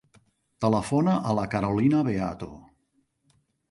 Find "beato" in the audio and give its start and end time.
2.11-2.53